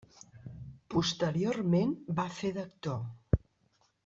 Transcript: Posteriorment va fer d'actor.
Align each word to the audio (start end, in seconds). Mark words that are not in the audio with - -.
Posteriorment 0.93 1.93
va 2.21 2.27
fer 2.41 2.53
d'actor. 2.59 2.99